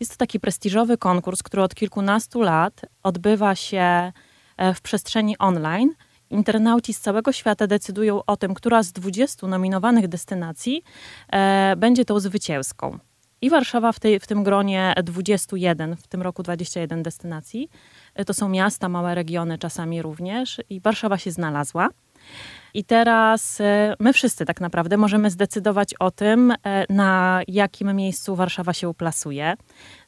Jest 0.00 0.12
to 0.12 0.16
taki 0.16 0.40
prestiżowy 0.40 0.98
konkurs, 0.98 1.42
który 1.42 1.62
od 1.62 1.74
kilkunastu 1.74 2.42
lat 2.42 2.80
odbywa 3.02 3.54
się 3.54 4.12
e, 4.56 4.74
w 4.74 4.80
przestrzeni 4.80 5.38
online. 5.38 5.90
Internauci 6.30 6.94
z 6.94 7.00
całego 7.00 7.32
świata 7.32 7.66
decydują 7.66 8.24
o 8.24 8.36
tym, 8.36 8.54
która 8.54 8.82
z 8.82 8.92
20 8.92 9.46
nominowanych 9.46 10.08
destynacji 10.08 10.82
e, 11.32 11.74
będzie 11.76 12.04
tą 12.04 12.20
zwycięską. 12.20 12.98
I 13.42 13.50
Warszawa 13.50 13.92
w, 13.92 14.00
tej, 14.00 14.20
w 14.20 14.26
tym 14.26 14.44
gronie 14.44 14.94
21, 15.02 15.96
w 15.96 16.06
tym 16.06 16.22
roku 16.22 16.42
21 16.42 17.02
destynacji. 17.02 17.70
E, 18.14 18.24
to 18.24 18.34
są 18.34 18.48
miasta, 18.48 18.88
małe 18.88 19.14
regiony 19.14 19.58
czasami 19.58 20.02
również. 20.02 20.60
I 20.70 20.80
Warszawa 20.80 21.18
się 21.18 21.30
znalazła. 21.30 21.88
I 22.74 22.84
teraz 22.84 23.60
e, 23.60 23.94
my 24.00 24.12
wszyscy 24.12 24.44
tak 24.44 24.60
naprawdę 24.60 24.96
możemy 24.96 25.30
zdecydować 25.30 25.94
o 25.94 26.10
tym, 26.10 26.50
e, 26.50 26.84
na 26.88 27.40
jakim 27.48 27.96
miejscu 27.96 28.36
Warszawa 28.36 28.72
się 28.72 28.88
uplasuje. 28.88 29.54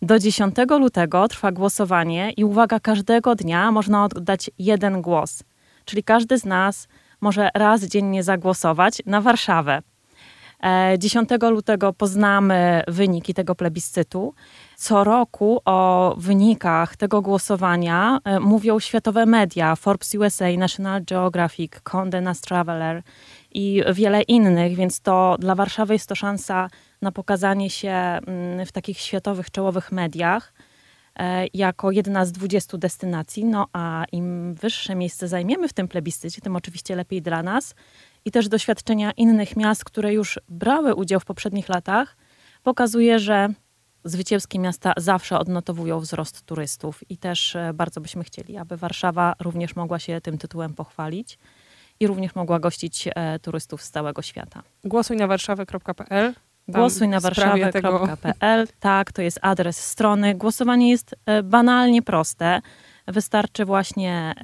Do 0.03 0.19
10 0.19 0.57
lutego 0.81 1.29
trwa 1.29 1.53
głosowanie 1.53 2.31
i 2.37 2.45
uwaga, 2.45 2.81
każdego 2.81 3.35
dnia 3.35 3.73
można 3.73 4.05
oddać 4.05 4.51
jeden 4.59 5.03
głos. 5.03 5.43
Czyli 5.85 6.05
każdy 6.05 6.39
z 6.39 6.45
nas 6.45 6.89
może 7.21 7.51
raz 7.55 7.85
dziennie 7.85 8.23
zagłosować 8.23 9.03
na 9.07 9.21
Warszawę. 9.21 9.83
10 10.99 11.33
e, 11.33 11.51
lutego 11.51 11.93
poznamy 11.93 12.83
wyniki 12.89 13.35
tego 13.35 13.55
plebiscytu. 13.55 14.35
Co 14.77 15.05
roku 15.05 15.61
o 15.65 16.15
wynikach 16.19 16.97
tego 16.97 17.23
głosowania 17.23 18.19
e, 18.25 18.41
mówią 18.41 18.81
światowe 18.81 19.27
media, 19.27 19.77
Forbes 19.77 20.15
USA, 20.15 20.57
National 20.59 21.05
Geographic, 21.05 21.73
Condé 21.73 22.23
Nast 22.23 22.45
Traveler 22.45 23.03
i 23.55 23.83
wiele 23.93 24.23
innych, 24.23 24.75
więc 24.75 25.01
to 25.01 25.37
dla 25.39 25.55
Warszawy 25.55 25.93
jest 25.93 26.09
to 26.09 26.15
szansa 26.15 26.69
na 27.03 27.13
pokazanie 27.13 27.71
się 27.71 27.91
mm, 27.91 28.67
w 28.67 28.73
takich 28.73 28.99
światowych, 28.99 29.51
czołowych 29.51 29.93
mediach 29.93 30.53
e, 31.19 31.47
jako 31.55 31.91
jedna 31.91 32.25
z 32.25 32.33
20 32.33 32.79
destynacji. 32.79 33.45
No 33.45 33.67
a 33.73 34.05
im 34.13 34.55
wyższe 34.55 34.95
miejsce 34.95 35.29
zajmiemy 35.29 35.69
w 35.69 35.73
tym 35.73 35.89
plebiscycie, 35.89 36.41
tym 36.41 36.57
oczywiście 36.57 36.97
lepiej 36.97 37.23
dla 37.23 37.43
nas 37.43 37.75
i 38.25 38.31
też 38.31 38.49
doświadczenia 38.49 39.13
innych 39.17 39.57
miast, 39.57 39.85
które 39.85 40.13
już 40.13 40.41
brały 40.49 40.95
udział 40.95 41.21
w 41.21 41.25
poprzednich 41.25 41.69
latach, 41.69 42.17
pokazuje, 42.63 43.19
że 43.19 43.49
zwycięskie 44.05 44.59
miasta 44.59 44.93
zawsze 44.97 45.39
odnotowują 45.39 46.01
wzrost 46.01 46.43
turystów 46.43 47.11
i 47.11 47.17
też 47.17 47.57
e, 47.57 47.73
bardzo 47.75 48.01
byśmy 48.01 48.25
chcieli, 48.25 48.57
aby 48.57 48.77
Warszawa 48.77 49.35
również 49.41 49.77
mogła 49.77 49.99
się 49.99 50.21
tym 50.21 50.39
tytułem 50.39 50.75
pochwalić 50.75 51.39
i 52.01 52.07
również 52.07 52.35
mogła 52.35 52.61
gościć 52.61 53.09
e, 53.15 53.39
turystów 53.39 53.83
z 53.83 53.91
całego 53.91 54.23
świata. 54.23 54.63
Głosuj 54.85 55.17
na 55.17 55.27
warszawę.pl 55.27 56.35
Głosuj 56.69 57.09
na 57.09 57.21
warszawę.pl. 57.21 58.69
Tak, 58.81 59.13
to 59.13 59.23
jest 59.23 59.39
adres 59.43 59.77
strony. 59.77 60.35
Głosowanie 60.35 60.91
jest 60.91 61.15
e, 61.27 61.43
banalnie 61.43 62.03
proste. 62.03 62.61
Wystarczy 63.07 63.65
właśnie 63.65 64.35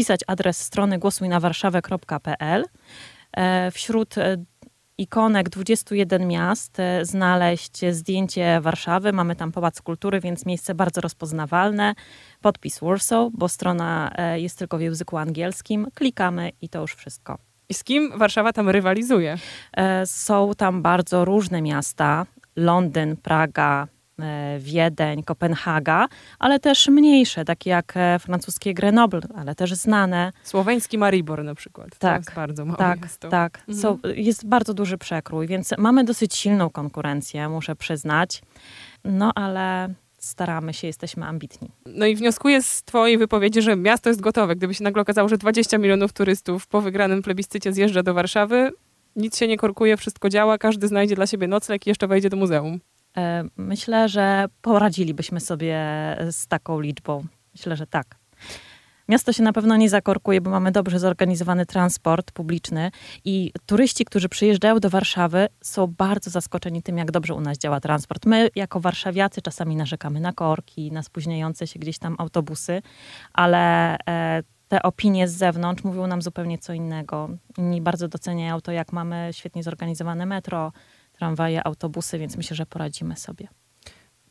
wpisać 0.00 0.20
adres 0.26 0.60
strony 0.60 0.98
głosujnawarszawę.pl. 0.98 2.64
E, 3.36 3.70
wśród 3.70 4.18
e, 4.18 4.36
ikonek 4.98 5.48
21 5.48 6.28
miast 6.28 6.80
e, 6.80 7.04
znaleźć 7.04 7.80
zdjęcie 7.90 8.60
Warszawy. 8.60 9.12
Mamy 9.12 9.36
tam 9.36 9.52
Pałac 9.52 9.82
Kultury, 9.82 10.20
więc 10.20 10.46
miejsce 10.46 10.74
bardzo 10.74 11.00
rozpoznawalne. 11.00 11.94
Podpis 12.40 12.80
Warsaw, 12.80 13.32
bo 13.32 13.48
strona 13.48 14.14
jest 14.34 14.58
tylko 14.58 14.78
w 14.78 14.80
języku 14.80 15.16
angielskim. 15.16 15.86
Klikamy 15.94 16.50
i 16.60 16.68
to 16.68 16.80
już 16.80 16.94
wszystko. 16.94 17.38
I 17.68 17.74
z 17.74 17.84
kim 17.84 18.18
Warszawa 18.18 18.52
tam 18.52 18.68
rywalizuje? 18.68 19.38
Są 20.04 20.52
tam 20.56 20.82
bardzo 20.82 21.24
różne 21.24 21.62
miasta. 21.62 22.26
Londyn, 22.56 23.16
Praga, 23.16 23.88
Wiedeń, 24.58 25.22
Kopenhaga, 25.22 26.08
ale 26.38 26.60
też 26.60 26.88
mniejsze, 26.88 27.44
takie 27.44 27.70
jak 27.70 27.92
e, 27.96 28.18
francuskie 28.18 28.74
Grenoble, 28.74 29.20
ale 29.36 29.54
też 29.54 29.74
znane. 29.74 30.32
Słoweński 30.44 30.98
Maribor 30.98 31.44
na 31.44 31.54
przykład. 31.54 31.88
Tak, 31.98 32.00
to 32.00 32.16
jest 32.16 32.34
bardzo 32.34 32.64
małe 32.64 32.78
tak, 32.78 33.02
miasto. 33.02 33.28
Tak, 33.28 33.58
mhm. 33.68 33.78
so, 33.78 34.08
jest 34.14 34.46
bardzo 34.46 34.74
duży 34.74 34.98
przekrój, 34.98 35.46
więc 35.46 35.74
mamy 35.78 36.04
dosyć 36.04 36.34
silną 36.34 36.70
konkurencję, 36.70 37.48
muszę 37.48 37.76
przyznać. 37.76 38.42
No 39.04 39.32
ale 39.34 39.94
staramy 40.18 40.74
się, 40.74 40.86
jesteśmy 40.86 41.26
ambitni. 41.26 41.70
No 41.86 42.06
i 42.06 42.16
wnioskuję 42.16 42.62
z 42.62 42.82
twojej 42.82 43.18
wypowiedzi, 43.18 43.62
że 43.62 43.76
miasto 43.76 44.10
jest 44.10 44.20
gotowe. 44.20 44.56
Gdyby 44.56 44.74
się 44.74 44.84
nagle 44.84 45.02
okazało, 45.02 45.28
że 45.28 45.38
20 45.38 45.78
milionów 45.78 46.12
turystów 46.12 46.66
po 46.66 46.80
wygranym 46.80 47.22
plebiscycie 47.22 47.72
zjeżdża 47.72 48.02
do 48.02 48.14
Warszawy, 48.14 48.72
nic 49.16 49.38
się 49.38 49.48
nie 49.48 49.56
korkuje, 49.56 49.96
wszystko 49.96 50.28
działa, 50.28 50.58
każdy 50.58 50.88
znajdzie 50.88 51.14
dla 51.14 51.26
siebie 51.26 51.48
nocleg 51.48 51.86
i 51.86 51.90
jeszcze 51.90 52.06
wejdzie 52.08 52.30
do 52.30 52.36
muzeum. 52.36 52.80
E, 53.16 53.44
myślę, 53.56 54.08
że 54.08 54.46
poradzilibyśmy 54.62 55.40
sobie 55.40 55.76
z 56.30 56.46
taką 56.46 56.80
liczbą. 56.80 57.24
Myślę, 57.54 57.76
że 57.76 57.86
tak. 57.86 58.20
Miasto 59.10 59.32
się 59.32 59.42
na 59.42 59.52
pewno 59.52 59.76
nie 59.76 59.90
zakorkuje, 59.90 60.40
bo 60.40 60.50
mamy 60.50 60.72
dobrze 60.72 60.98
zorganizowany 60.98 61.66
transport 61.66 62.32
publiczny 62.32 62.90
i 63.24 63.52
turyści, 63.66 64.04
którzy 64.04 64.28
przyjeżdżają 64.28 64.78
do 64.78 64.90
Warszawy, 64.90 65.48
są 65.60 65.86
bardzo 65.86 66.30
zaskoczeni 66.30 66.82
tym, 66.82 66.98
jak 66.98 67.10
dobrze 67.10 67.34
u 67.34 67.40
nas 67.40 67.58
działa 67.58 67.80
transport. 67.80 68.26
My, 68.26 68.48
jako 68.56 68.80
warszawiacy, 68.80 69.42
czasami 69.42 69.76
narzekamy 69.76 70.20
na 70.20 70.32
korki, 70.32 70.92
na 70.92 71.02
spóźniające 71.02 71.66
się 71.66 71.78
gdzieś 71.78 71.98
tam 71.98 72.16
autobusy, 72.18 72.82
ale 73.32 73.96
e, 74.08 74.42
te 74.68 74.82
opinie 74.82 75.28
z 75.28 75.32
zewnątrz 75.32 75.84
mówią 75.84 76.06
nam 76.06 76.22
zupełnie 76.22 76.58
co 76.58 76.72
innego. 76.72 77.28
Inni 77.58 77.80
bardzo 77.80 78.08
doceniają 78.08 78.60
to, 78.60 78.72
jak 78.72 78.92
mamy 78.92 79.28
świetnie 79.32 79.62
zorganizowane 79.62 80.26
metro, 80.26 80.72
tramwaje, 81.20 81.66
autobusy, 81.66 82.18
więc 82.18 82.36
myślę, 82.36 82.56
że 82.56 82.66
poradzimy 82.66 83.16
sobie. 83.16 83.48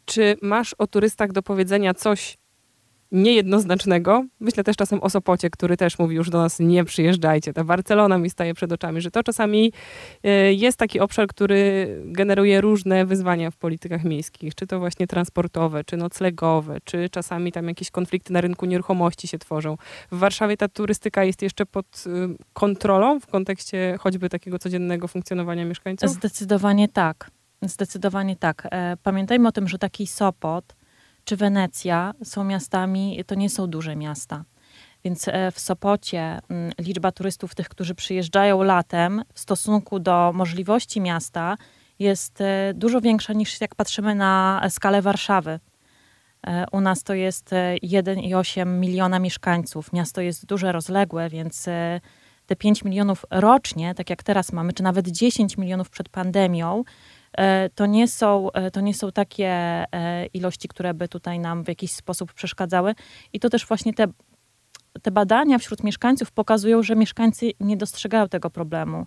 Czy 0.06 0.38
masz 0.42 0.74
o 0.74 0.88
turystach 0.88 1.32
do 1.32 1.44
powiedzenia 1.44 1.94
coś 1.94 2.38
niejednoznacznego? 3.12 4.26
Myślę 4.40 4.64
też 4.64 4.78
czasem 4.78 5.04
o 5.04 5.10
Sopocie, 5.10 5.50
który 5.50 5.78
też 5.78 6.00
mówi 6.00 6.16
już 6.16 6.30
do 6.30 6.38
nas 6.38 6.60
nie 6.60 6.86
przyjeżdżajcie. 6.86 7.54
Ta 7.54 7.64
Barcelona 7.64 8.18
mi 8.18 8.30
staje 8.30 8.54
przed 8.54 8.72
oczami, 8.72 9.02
że 9.02 9.12
to 9.12 9.24
czasami 9.24 9.74
e, 10.24 10.54
jest 10.54 10.78
taki 10.78 11.00
obszar, 11.00 11.28
który 11.28 11.88
generuje 12.06 12.62
różne 12.62 13.06
wyzwania 13.06 13.52
w 13.52 13.58
politykach 13.58 14.04
miejskich, 14.04 14.56
czy 14.56 14.68
to 14.68 14.80
właśnie 14.80 15.08
transportowe, 15.08 15.84
czy 15.84 15.98
noclegowe, 15.98 16.78
czy 16.84 17.10
czasami 17.10 17.52
tam 17.52 17.68
jakieś 17.68 17.92
konflikty 17.92 18.34
na 18.34 18.42
rynku 18.42 18.66
nieruchomości 18.66 19.28
się 19.28 19.40
tworzą. 19.40 19.78
W 20.12 20.18
Warszawie 20.20 20.58
ta 20.58 20.68
turystyka 20.68 21.24
jest 21.24 21.42
jeszcze 21.42 21.66
pod 21.66 21.86
e, 21.86 22.10
kontrolą 22.54 23.20
w 23.20 23.28
kontekście 23.28 23.98
choćby 24.00 24.30
takiego 24.30 24.60
codziennego 24.60 25.08
funkcjonowania 25.08 25.66
mieszkańców? 25.66 26.10
Zdecydowanie 26.10 26.88
tak. 26.88 27.32
Zdecydowanie 27.62 28.36
tak. 28.36 28.68
E, 28.72 28.98
pamiętajmy 29.04 29.48
o 29.48 29.52
tym, 29.52 29.68
że 29.68 29.78
taki 29.78 30.08
Sopot 30.08 30.79
czy 31.30 31.38
Wenecja 31.38 32.14
są 32.24 32.44
miastami, 32.44 33.24
to 33.28 33.36
nie 33.36 33.50
są 33.50 33.68
duże 33.68 33.96
miasta. 33.96 34.44
Więc 35.04 35.28
e, 35.28 35.52
w 35.52 35.60
Sopocie 35.60 36.40
mm, 36.50 36.72
liczba 36.80 37.12
turystów, 37.12 37.56
tych, 37.56 37.70
którzy 37.70 37.96
przyjeżdżają 37.96 38.64
latem, 38.64 39.24
w 39.34 39.40
stosunku 39.40 40.00
do 40.00 40.32
możliwości 40.34 41.02
miasta, 41.02 41.58
jest 42.00 42.42
e, 42.42 42.74
dużo 42.74 43.02
większa 43.02 43.34
niż 43.34 43.62
jak 43.62 43.76
patrzymy 43.76 44.16
na 44.16 44.62
skalę 44.70 45.02
Warszawy. 45.02 45.60
U 46.72 46.82
nas 46.82 47.04
to 47.04 47.14
jest 47.14 47.50
1,8 47.84 48.68
miliona 48.68 49.20
mieszkańców. 49.20 49.94
Miasto 49.94 50.22
jest 50.22 50.46
duże, 50.46 50.72
rozległe, 50.72 51.30
więc 51.30 51.66
te 52.46 52.56
5 52.56 52.84
milionów 52.84 53.26
rocznie, 53.32 53.96
tak 53.96 54.10
jak 54.10 54.24
teraz 54.24 54.54
mamy, 54.54 54.74
czy 54.74 54.84
nawet 54.84 55.08
10 55.08 55.58
milionów 55.58 55.90
przed 55.90 56.10
pandemią, 56.10 56.80
e, 56.80 56.84
to 57.76 57.86
nie 57.86 58.08
są, 58.08 58.52
e, 58.52 58.72
to 58.72 58.82
nie 58.82 58.94
są 58.94 59.12
takie 59.12 59.48
e, 59.48 60.26
ilości, 60.26 60.68
które 60.68 60.94
by 60.94 61.08
tutaj 61.08 61.40
nam 61.40 61.64
w 61.64 61.68
jakiś 61.68 61.92
sposób 61.92 62.34
przeszkadzały. 62.34 62.96
I 63.34 63.40
to 63.40 63.50
też 63.50 63.66
właśnie 63.66 63.94
te, 63.94 64.08
te 65.02 65.12
badania 65.12 65.58
wśród 65.58 65.84
mieszkańców 65.84 66.32
pokazują, 66.32 66.84
że 66.84 66.96
mieszkańcy 66.96 67.52
nie 67.60 67.78
dostrzegają 67.78 68.30
tego 68.30 68.50
problemu. 68.50 69.06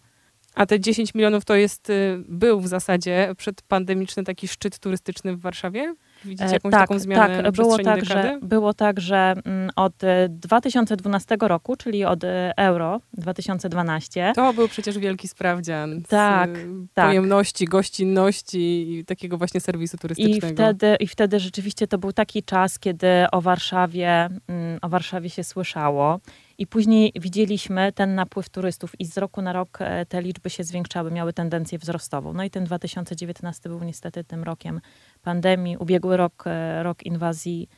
A 0.54 0.66
te 0.66 0.80
10 0.80 1.14
milionów 1.14 1.44
to 1.44 1.54
jest, 1.54 1.90
y, 1.90 2.24
był 2.28 2.60
w 2.60 2.68
zasadzie 2.68 3.34
przedpandemiczny 3.36 4.24
taki 4.24 4.48
szczyt 4.48 4.78
turystyczny 4.78 5.36
w 5.36 5.40
Warszawie? 5.40 5.94
Widzicie 6.24 6.50
e, 6.50 6.52
jakąś 6.52 6.72
tak, 6.72 6.80
taką 6.80 6.98
zmianę 6.98 7.42
tak, 7.42 7.52
było 7.52 7.78
tak, 7.78 8.00
dekady? 8.00 8.06
że, 8.06 8.38
było 8.42 8.74
tak, 8.74 9.00
że 9.00 9.34
mm, 9.44 9.70
od 9.76 9.92
2012 10.28 11.34
e, 11.34 11.48
roku, 11.48 11.76
czyli 11.76 12.04
od 12.04 12.24
e, 12.24 12.52
Euro 12.56 13.00
2012. 13.12 14.32
To 14.34 14.52
był 14.52 14.68
przecież 14.68 14.98
wielki 14.98 15.28
sprawdzian. 15.28 16.02
Tak, 16.02 16.50
tak. 16.94 17.06
Pojemności, 17.06 17.64
gościnności 17.64 18.92
i 18.98 19.04
takiego 19.04 19.38
właśnie 19.38 19.60
serwisu 19.60 19.98
turystycznego. 19.98 20.46
I 20.46 20.52
wtedy, 20.52 20.96
I 21.00 21.06
wtedy 21.06 21.40
rzeczywiście 21.40 21.86
to 21.86 21.98
był 21.98 22.12
taki 22.12 22.42
czas, 22.42 22.78
kiedy 22.78 23.06
o 23.32 23.40
Warszawie, 23.40 24.28
mm, 24.48 24.78
o 24.82 24.88
Warszawie 24.88 25.30
się 25.30 25.44
słyszało. 25.44 26.20
I 26.58 26.66
później 26.66 27.12
widzieliśmy 27.20 27.92
ten 27.92 28.14
napływ 28.14 28.48
turystów 28.48 29.00
i 29.00 29.04
z 29.04 29.18
roku 29.18 29.42
na 29.42 29.52
rok 29.52 29.78
te 30.08 30.22
liczby 30.22 30.50
się 30.50 30.64
zwiększały, 30.64 31.10
miały 31.10 31.32
tendencję 31.32 31.78
wzrostową. 31.78 32.32
No 32.32 32.44
i 32.44 32.50
ten 32.50 32.64
2019 32.64 33.68
był 33.68 33.84
niestety 33.84 34.24
tym 34.24 34.42
rokiem 34.42 34.80
pandemii, 35.22 35.76
ubiegły 35.76 36.16
rok, 36.16 36.44
e, 36.46 36.82
rok 36.82 37.02
inwazji 37.02 37.68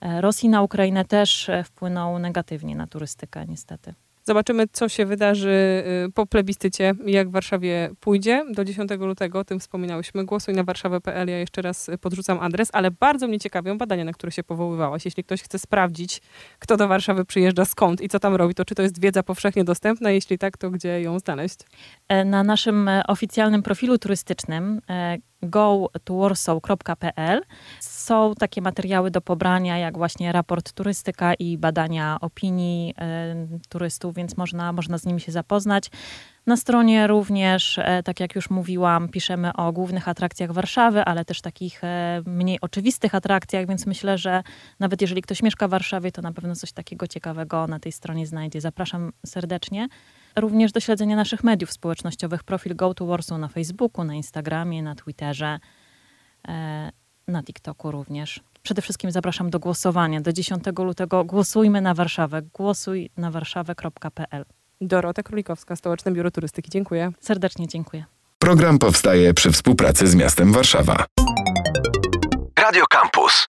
e, 0.00 0.20
Rosji 0.20 0.48
na 0.48 0.62
Ukrainę 0.62 1.04
też 1.04 1.48
e, 1.48 1.64
wpłynął 1.64 2.18
negatywnie 2.18 2.76
na 2.76 2.86
turystykę, 2.86 3.44
niestety. 3.48 3.94
Zobaczymy, 4.26 4.64
co 4.72 4.88
się 4.88 5.06
wydarzy 5.06 5.84
y, 6.08 6.12
po 6.12 6.26
plebiscycie, 6.26 6.94
jak 7.06 7.28
w 7.28 7.32
Warszawie 7.32 7.90
pójdzie. 8.00 8.44
Do 8.50 8.64
10 8.64 8.90
lutego, 8.90 9.38
o 9.38 9.44
tym 9.44 9.60
wspominałyśmy. 9.60 10.24
Głosuj 10.24 10.54
na 10.54 10.64
warszawy.pl, 10.64 11.28
ja 11.28 11.38
jeszcze 11.38 11.62
raz 11.62 11.90
podrzucam 12.00 12.40
adres, 12.40 12.68
ale 12.72 12.90
bardzo 12.90 13.28
mnie 13.28 13.40
ciekawią 13.40 13.78
badania, 13.78 14.04
na 14.04 14.12
które 14.12 14.32
się 14.32 14.42
powoływałaś. 14.42 15.04
Jeśli 15.04 15.24
ktoś 15.24 15.42
chce 15.42 15.58
sprawdzić, 15.58 16.22
kto 16.58 16.76
do 16.76 16.88
Warszawy 16.88 17.24
przyjeżdża, 17.24 17.64
skąd 17.64 18.00
i 18.00 18.08
co 18.08 18.20
tam 18.20 18.34
robi, 18.34 18.54
to 18.54 18.64
czy 18.64 18.74
to 18.74 18.82
jest 18.82 19.00
wiedza 19.00 19.22
powszechnie 19.22 19.64
dostępna? 19.64 20.10
Jeśli 20.10 20.38
tak, 20.38 20.56
to 20.56 20.70
gdzie 20.70 21.00
ją 21.00 21.18
znaleźć? 21.18 21.58
Na 22.24 22.42
naszym 22.42 22.90
oficjalnym 23.08 23.62
profilu 23.62 23.98
turystycznym 23.98 24.80
go.warsaw.pl 25.44 27.42
są 27.80 28.34
takie 28.38 28.62
materiały 28.62 29.10
do 29.10 29.20
pobrania, 29.20 29.78
jak 29.78 29.98
właśnie 29.98 30.32
raport 30.32 30.72
turystyka 30.72 31.34
i 31.34 31.58
badania 31.58 32.18
opinii 32.20 32.94
y, 33.54 33.68
turystów, 33.68 34.14
więc 34.14 34.36
można, 34.36 34.72
można 34.72 34.98
z 34.98 35.06
nimi 35.06 35.20
się 35.20 35.32
zapoznać. 35.32 35.90
Na 36.46 36.56
stronie 36.56 37.06
również, 37.06 37.78
e, 37.78 38.02
tak 38.02 38.20
jak 38.20 38.34
już 38.34 38.50
mówiłam, 38.50 39.08
piszemy 39.08 39.52
o 39.52 39.72
głównych 39.72 40.08
atrakcjach 40.08 40.52
Warszawy, 40.52 41.04
ale 41.04 41.24
też 41.24 41.40
takich 41.40 41.84
e, 41.84 42.22
mniej 42.26 42.60
oczywistych 42.60 43.14
atrakcjach, 43.14 43.66
więc 43.66 43.86
myślę, 43.86 44.18
że 44.18 44.42
nawet 44.80 45.00
jeżeli 45.00 45.22
ktoś 45.22 45.42
mieszka 45.42 45.68
w 45.68 45.70
Warszawie, 45.70 46.12
to 46.12 46.22
na 46.22 46.32
pewno 46.32 46.56
coś 46.56 46.72
takiego 46.72 47.08
ciekawego 47.08 47.66
na 47.66 47.78
tej 47.78 47.92
stronie 47.92 48.26
znajdzie. 48.26 48.60
Zapraszam 48.60 49.12
serdecznie. 49.26 49.88
Również 50.36 50.72
do 50.72 50.80
śledzenia 50.80 51.16
naszych 51.16 51.44
mediów 51.44 51.72
społecznościowych, 51.72 52.42
profil 52.42 52.76
Go 52.76 52.94
to 52.94 53.06
Warsaw 53.06 53.38
na 53.38 53.48
Facebooku, 53.48 54.04
na 54.04 54.14
Instagramie, 54.14 54.82
na 54.82 54.94
Twitterze, 54.94 55.58
e, 56.48 56.90
na 57.28 57.42
TikToku 57.42 57.90
również. 57.90 58.40
Przede 58.62 58.82
wszystkim 58.82 59.10
zapraszam 59.10 59.50
do 59.50 59.58
głosowania. 59.58 60.20
Do 60.20 60.32
10 60.32 60.64
lutego 60.84 61.24
głosujmy 61.24 61.80
na 61.80 61.94
Warszawę. 61.94 62.42
Głosuj 62.42 63.10
na 63.16 63.30
warszawę.pl. 63.30 64.44
Dorota 64.80 65.22
Królikowska, 65.22 65.76
Stołeczne 65.76 66.12
Biuro 66.12 66.30
Turystyki. 66.30 66.70
Dziękuję. 66.70 67.12
Serdecznie 67.20 67.68
dziękuję. 67.68 68.04
Program 68.38 68.78
powstaje 68.78 69.34
przy 69.34 69.52
współpracy 69.52 70.06
z 70.06 70.14
miastem 70.14 70.52
Warszawa. 70.52 71.04
Radio 72.58 72.84
Campus. 72.86 73.46